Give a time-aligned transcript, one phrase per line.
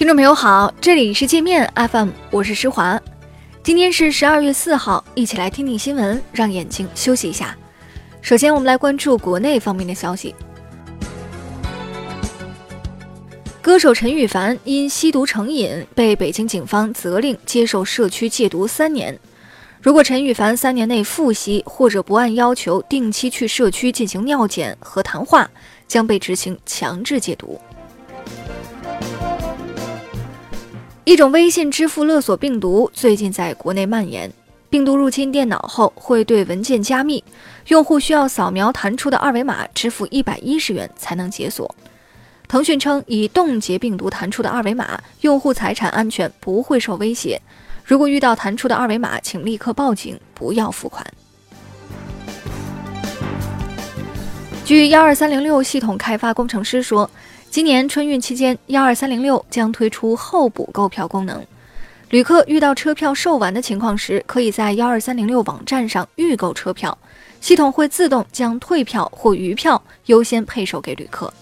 [0.00, 2.98] 听众朋友好，这里是界面 FM，我是施华。
[3.62, 7.54] 今天是十二月四号，一起来听听新闻，让眼睛休息一下。
[8.22, 10.34] 首先，我们来关注国内方面的消息。
[13.60, 19.20] 歌手陈羽凡因吸毒成瘾，被北京警方责令接受社区戒毒三年。
[19.82, 25.50] 如果陈羽凡三年内复吸或者不按要求定期去社区进行尿检和谈话，
[25.86, 27.60] 将被执行强制戒毒。
[31.04, 34.30] 一种微信支付勒索病毒最近在国内蔓延。
[34.68, 37.24] 病毒入侵电脑后，会对文件加密，
[37.68, 41.74] 用户需要扫描弹出的二维码支付一百一十元才能解锁。
[42.46, 47.40] 腾讯称已冻结病毒弹出的二维码，用户财产安全不会受威胁。
[47.82, 51.04] 如果遇到弹出的二维码，请立刻报警，不要付款。
[54.64, 57.10] 据幺二三零六系统开发工程师说。
[57.50, 61.44] 今年春运期间，幺二三零六将推出候补购票功能。
[62.10, 66.96] 旅客遇到车票售完的情况时，可以在幺二三零六网站上预购车票，
[67.40, 71.34] 系统会自动将退票或余票优先配售给旅客。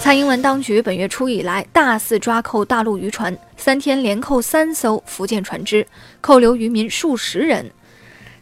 [0.00, 5.86] 蔡英文当局本月初以来大肆抓扣大陆渔船，三天连扣三艘福建船只，
[6.20, 7.70] 扣留渔民数十人。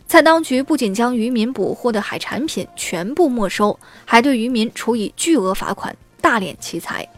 [0.07, 7.09] 蔡当局不仅将渔民捕获的海产品全部没收，还对渔民处以巨额罚款，大敛其财。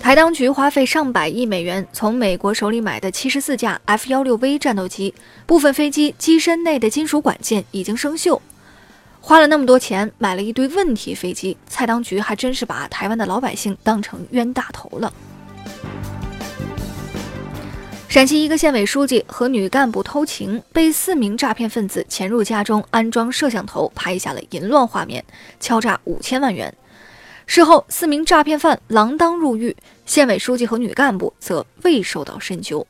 [0.00, 5.14] 台当局花费上百亿美元从美国手里买的七十四架 F 幺六 V 战斗机，
[5.46, 8.38] 部分飞机机身内的金属管件已经生锈。
[9.20, 15.10] 花了那么多钱买了一堆问题飞机，蔡当局还真是把台湾的老百姓当成冤大头了。
[18.14, 25.24] 陕西一个县委书记和女干部偷情，被四名诈骗分子潜入家中安装摄像头，拍下了淫乱画面，
[25.58, 26.72] 敲诈五千万元。
[27.44, 32.86] 事后，四名诈骗犯锒铛入狱，县委书记和女干部则未受到深究。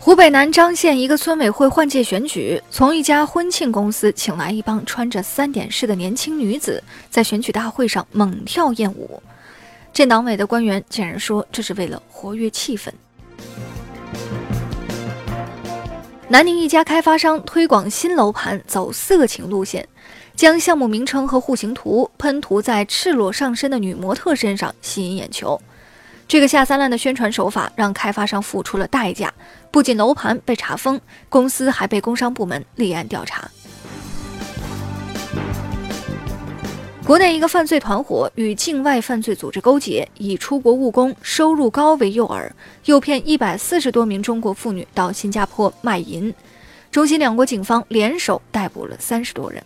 [0.00, 9.22] 湖北南漳县一个村委会换届选举，从一家婚庆公司请来一帮穿着三点式的年轻女子，在选举大会上猛跳艳舞。
[9.94, 12.90] 镇党委的官员竟然说这是为了活跃气氛。
[16.26, 19.86] 南宁一家开发商推广新楼盘走色情路线，
[20.34, 25.60] 将项目名称和户型图喷涂在赤裸上身的女模特身上，吸引眼球。
[26.26, 29.32] 这个下三滥的宣传手法让开发商付出了代价，
[29.70, 33.48] 不仅楼盘被查封，公司还被工商部门立案调查。
[37.06, 42.50] 国内一个犯罪团伙与境外犯罪组织勾结，以出国务工、收入高为诱饵，
[42.86, 46.32] 诱骗一百四十多名中国妇女到新加坡卖淫。
[46.90, 49.62] 中新两国警方联手逮捕了三十多人。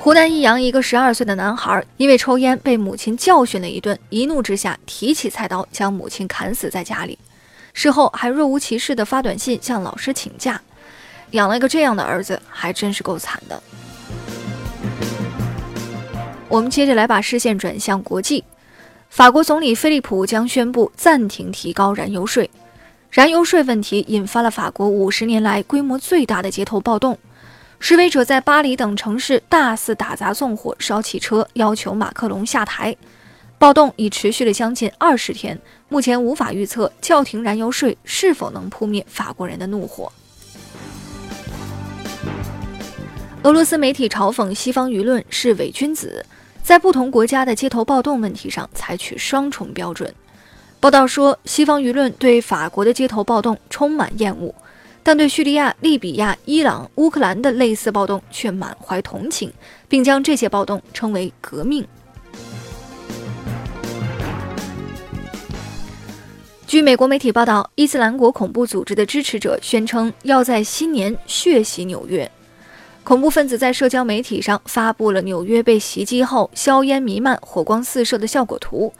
[0.00, 7.16] 湖南益阳一个十二岁的男孩因为抽烟被母亲教训了一顿，一怒之下提起菜刀将母亲砍死在家里，
[7.72, 10.60] 事后还若无其事地发短信向老师请假。
[11.30, 13.62] 养了一个这样的儿子，还真是够惨的。
[16.54, 18.44] 我们接着来把视线转向国际，
[19.10, 22.48] 法国总理菲利普将宣布暂停提高燃油税。
[23.10, 27.18] 燃油税问题引发了法国五十年来规模最大的街头暴动，
[27.80, 32.96] 示威者在巴黎等城市大肆打砸纵火、烧汽车，要求马克龙下台。
[33.58, 40.12] 暴动已持续了将近二十天，目前无法预测叫停燃油税是否能扑灭法国人的怒火。
[43.42, 46.24] 俄罗斯媒体嘲讽西方舆论是伪君子。
[46.64, 50.12] 在不同国家的街头暴动问题上采取双重标准。
[50.80, 54.52] 报道说，西方舆论对法国的街头暴动充满厌恶，
[55.02, 59.52] 但对叙利亚、利比亚、伊朗、乌克兰的类似暴动却满怀同情，
[59.88, 61.86] 并将这些暴动称为革命。
[66.66, 72.28] 据美国媒体报道，伊斯兰国恐怖组织的支持者宣称要在新年血洗纽约。
[73.04, 78.90] 恐怖分子在社交媒体上发布了纽约被袭击后硝烟弥漫、火光四射的效果图，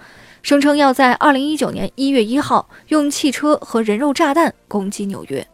[0.42, 5.46] 声称要在2019年1月1号用汽车和人肉炸弹攻击纽约。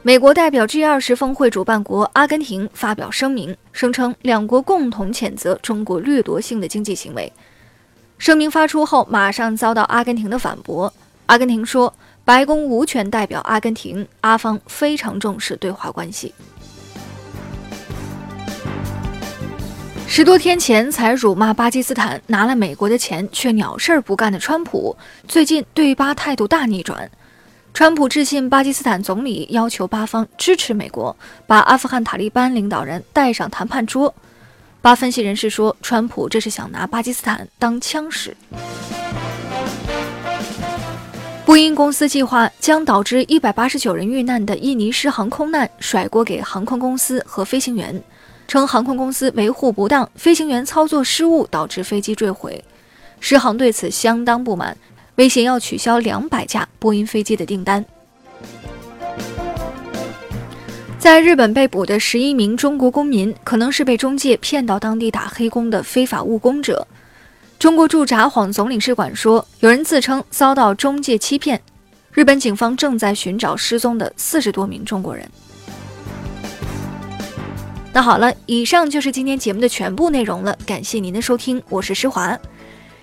[0.00, 7.30] 美国代表 G20 峰会主办国阿根廷发表声明，声称两国共同谴责中国掠夺性的经济行为。
[8.16, 10.90] 声明发出后，马上遭到阿根廷的反驳。
[11.26, 11.92] 阿根廷说。
[12.24, 16.34] 白宫无权代表阿根廷，阿方非常重视对华关系。
[20.08, 24.96] 十多天前才辱骂巴基斯坦拿了美国的钱却鸟事儿不干的川普，
[25.28, 27.10] 最近对巴态度大逆转。
[27.74, 31.14] 川普致信巴基斯坦总理，要求巴方支持美国
[31.46, 34.14] 把阿富汗塔利班领导人带上谈判桌。
[34.80, 38.36] 巴分析人士说，川普这是想拿巴基斯坦当枪使。
[41.54, 48.02] 波音公司计划将导致一百八十九人遇难的印尼失航空难甩锅给航空公司和飞行员，
[48.48, 52.64] 称航空公司维护不当，飞行员操作失误导致飞机坠毁。
[53.20, 54.76] 狮航对此相当不满，
[55.14, 57.84] 威胁要取消两百架波音飞机的订单。
[60.98, 66.84] 在日本被捕的十一名中国公民，可能是被中介骗到当地打黑工的非法务工者。
[67.58, 71.60] 中国驻札幌总领事馆说，有人自称遭到中介欺骗。
[72.12, 75.28] 日本警方正在寻找失踪的四十多名中国人。
[77.92, 82.38] 那好了，以上就是今天节目的全部内容了，感谢您的收听，我是施华。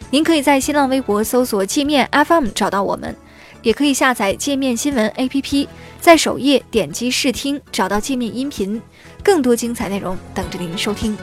[0.09, 3.15] 您可以在新浪微博搜索“界面 FM” 找到我们，
[3.63, 5.68] 也可以下载界面新闻 APP，
[6.00, 8.81] 在首页点击试听，找到界面音频，
[9.24, 11.18] 更多精彩内容等着您收听。